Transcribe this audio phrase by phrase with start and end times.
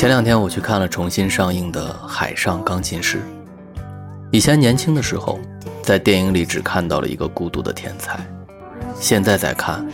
[0.00, 3.18] 前两天我去看了重新上映的《海上钢琴师》。
[4.30, 5.38] 以前年轻的时候，
[5.82, 8.18] 在电影里只看到了一个孤独的天才，
[8.98, 9.86] 现在再看，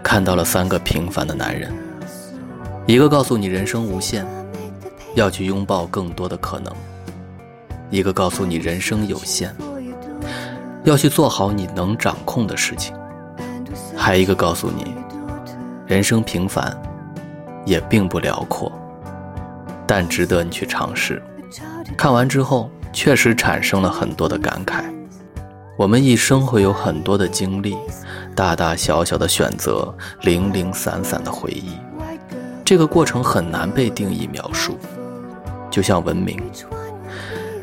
[0.00, 1.72] 看到了三个平凡的男人。
[2.86, 4.24] 一个告诉你人生无限，
[5.16, 6.72] 要去拥抱更多的可能；
[7.90, 9.50] 一个告诉你人生有限，
[10.84, 12.94] 要去做好你能掌控的事情；
[13.96, 14.94] 还一个告诉你，
[15.88, 16.80] 人生平凡。
[17.68, 18.72] 也并不辽阔，
[19.86, 21.22] 但值得你去尝试。
[21.98, 24.84] 看完之后，确实产生了很多的感慨。
[25.76, 27.76] 我们一生会有很多的经历，
[28.34, 31.72] 大大小小的选择，零零散散的回忆。
[32.64, 34.78] 这个过程很难被定义描述，
[35.70, 36.40] 就像文明，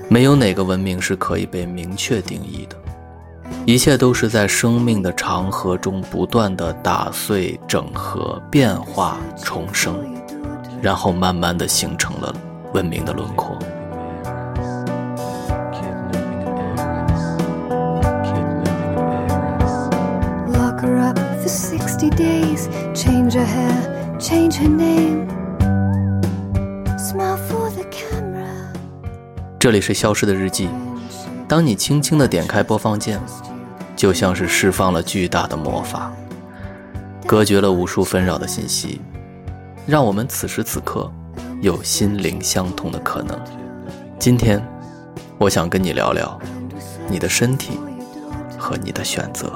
[0.08, 2.78] 没有哪个文明是可以被明确定义的。
[3.68, 10.06] 一切都是在生命的长河中不断的打碎、整合、变化、重生，
[10.84, 12.32] 然后慢慢的形成了
[12.74, 13.58] 文明的轮廓。
[29.58, 30.70] 这里是消失的日记。
[31.48, 33.20] 当你轻轻的点开播放键，
[33.96, 36.12] 就像是释放了巨大的魔法，
[37.26, 39.02] 隔绝了无数纷扰的信息，
[39.88, 41.12] 让我们此时此刻
[41.62, 43.40] 有心灵相通的可能。
[44.20, 44.62] 今天，
[45.38, 46.40] 我想跟你聊聊
[47.08, 47.80] 你的身体
[48.58, 49.52] 和你的选择。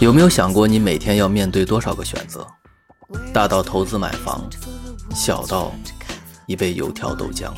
[0.00, 2.46] 有没有想过，你每天要面对多少个选择？
[3.32, 4.48] 大到投资买房，
[5.14, 5.74] 小到
[6.46, 7.50] 一杯油条豆浆，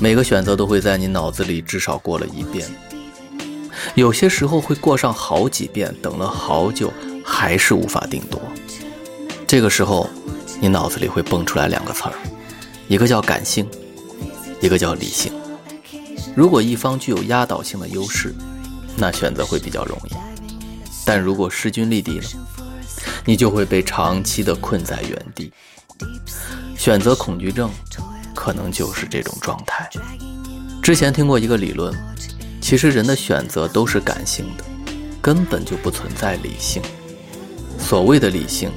[0.00, 2.68] 每个选择都会在你脑子里至少过了一遍。
[3.94, 6.92] 有些时候会过上好几遍，等了好久
[7.24, 8.40] 还是无法定夺。
[9.46, 10.10] 这个时候，
[10.60, 12.12] 你脑子里会蹦出来两个词儿，
[12.88, 13.68] 一个叫感性，
[14.60, 15.32] 一个叫理性。
[16.38, 18.32] 如果一方具有压倒性的优势，
[18.96, 20.14] 那选择会比较容易。
[21.04, 22.26] 但如果势均力敌呢？
[23.24, 25.52] 你就会被长期的困在原地。
[26.76, 27.68] 选择恐惧症，
[28.36, 29.90] 可能就是这种状态。
[30.80, 31.92] 之前听过一个理论，
[32.60, 34.62] 其实人的选择都是感性的，
[35.20, 36.80] 根本就不存在理性。
[37.80, 38.70] 所谓的理性，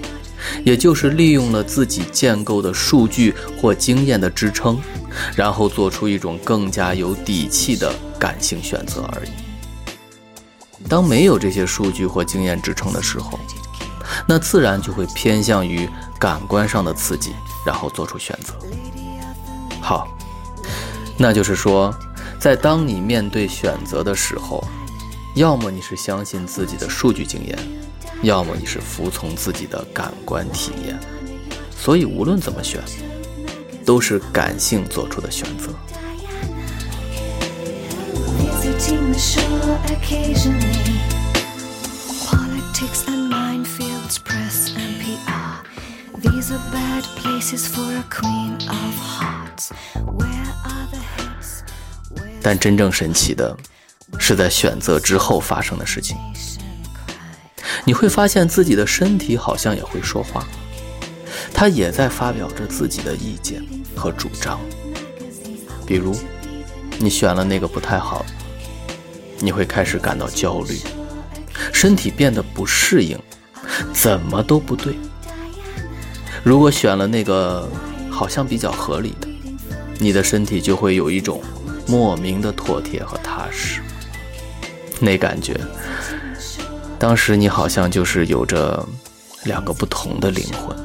[0.63, 4.79] 也就是利用了自己建构的数据或经验的支撑，
[5.35, 9.29] 然后做出一种更加有底气的感性选择而已。
[10.89, 13.39] 当没有这些数据或经验支撑的时候，
[14.27, 15.87] 那自然就会偏向于
[16.19, 17.31] 感官上的刺激，
[17.65, 18.53] 然后做出选择。
[19.79, 20.07] 好，
[21.17, 21.93] 那就是说，
[22.39, 24.63] 在当你面对选择的时候，
[25.35, 27.57] 要么你是相信自己的数据经验，
[28.23, 30.99] 要么你是服从自己的感官体验。
[31.75, 32.79] 所以无论怎么选，
[33.83, 35.73] 都是感性做出的选择。
[52.43, 53.55] 但真正神奇的，
[54.19, 56.17] 是在选择之后发生的事情。
[57.85, 60.45] 你会发现自己的身体好像也会说话，
[61.53, 63.63] 它也在发表着自己的意见
[63.95, 64.59] 和主张。
[65.85, 66.15] 比如，
[66.99, 68.25] 你选了那个不太好。
[69.43, 70.77] 你会开始感到焦虑，
[71.73, 73.17] 身体变得不适应，
[73.91, 74.93] 怎么都不对。
[76.43, 77.67] 如果选了那个
[78.07, 79.27] 好像比较合理的，
[79.97, 81.41] 你的身体就会有一种
[81.87, 83.81] 莫名的妥帖和踏实。
[84.99, 85.59] 那感觉，
[87.01, 88.87] 当时你好像就是有着
[89.43, 90.77] 两个不同的灵魂。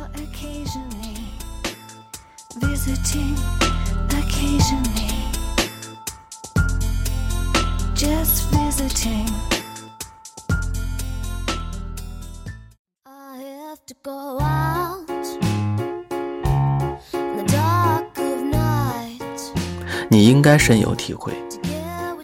[20.08, 21.34] 你应该深有体会，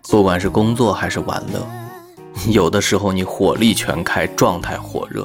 [0.04, 1.62] 不管是工作还是玩乐，
[2.48, 5.22] 有的时候你火力全开，状态火热；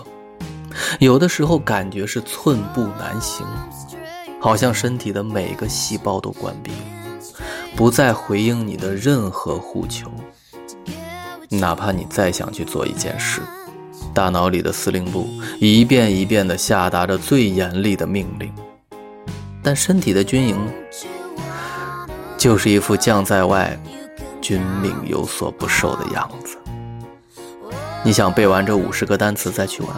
[1.00, 3.46] 有的时候感觉是寸步难行，
[4.40, 6.78] 好像身体的每个细胞都关闭了，
[7.76, 10.12] 不再回应你的任何呼求。
[11.50, 13.42] 哪怕你再想去做一件事，
[14.14, 15.28] 大脑里的司令部
[15.60, 18.54] 一遍一遍地下达着最严厉的命令，
[19.64, 20.58] 但身体的军营？
[22.38, 23.76] 就是一副将在外，
[24.40, 26.56] 君命有所不受的样子。
[28.08, 29.94] 你想背完这五十个单词再去玩，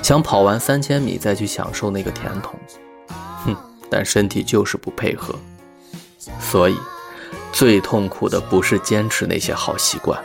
[0.00, 2.58] 想跑完三千米再去享受那个甜筒，
[3.44, 3.54] 哼！
[3.90, 5.34] 但身体就是不配合。
[6.40, 6.76] 所以，
[7.52, 10.18] 最痛苦的不是坚持那些好习惯，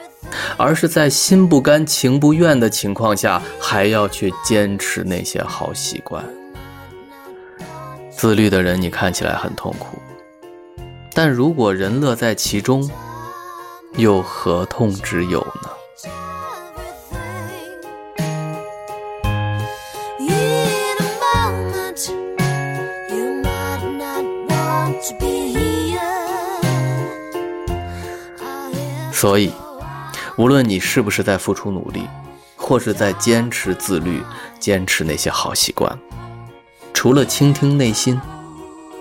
[0.55, 6.23] 而是在心不甘情不愿的情况下，还要去坚持那些好习惯。
[8.09, 9.99] 自律的人，你看起来很痛苦。
[11.13, 12.89] 但如果人乐在其中，
[13.97, 15.66] 又何痛之有呢？
[29.19, 29.51] 所以，
[30.37, 32.07] 无论你是不是在付出努力，
[32.55, 34.21] 或是在坚持自律、
[34.59, 35.97] 坚持那些好习惯，
[36.93, 38.21] 除了倾听内心，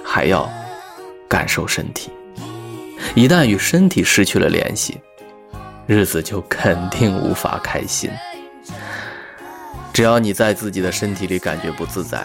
[0.03, 0.51] 还要。
[1.29, 2.09] 感受身体，
[3.17, 4.97] 一旦与身体失去了联系，
[5.85, 8.09] 日子就肯定无法开心。
[9.93, 12.25] 只要你在自己的身体里感觉不自在，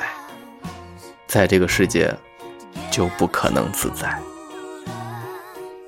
[1.26, 2.16] 在这个世界
[2.92, 4.18] 就不可能自在。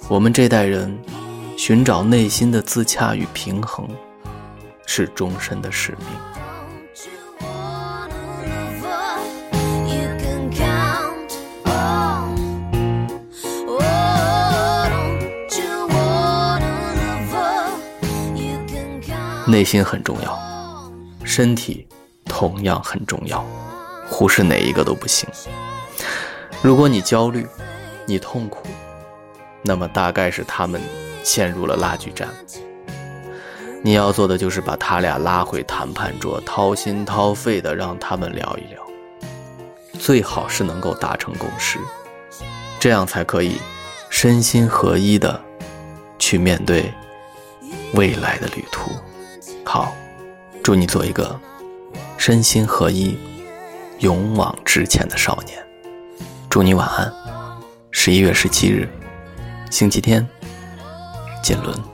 [0.10, 1.00] 我们这代人
[1.58, 3.88] 寻找内心的自洽与平衡，
[4.86, 6.08] 是终身的使命。
[19.46, 20.92] 内心很重要，
[21.24, 21.88] 身体
[22.26, 23.46] 同样很重要，
[24.10, 25.30] 忽视哪一个都不行。
[26.62, 27.48] 如果你焦虑，
[28.08, 28.64] 你痛苦，
[29.62, 30.82] 那么大概是他们
[31.24, 32.28] 陷入了拉锯战。
[33.82, 38.82] 你要做的就是把他俩拉回谈判桌，掏心掏肺的让他们聊一聊，
[40.00, 41.80] 最好是能够达成共识，
[42.80, 43.58] 这样才可以
[44.10, 45.42] 身心合一的
[46.18, 46.94] 去面对
[47.94, 48.92] 未来的旅途。
[49.66, 49.94] 好，
[50.64, 51.38] 祝你做一个
[52.18, 53.18] 身心合一、
[54.00, 55.58] 勇往直前的少年。
[56.50, 57.12] 祝你晚安。
[57.92, 58.88] 十一月十七日，
[59.70, 60.26] 星期天，
[61.44, 61.93] 锦纶。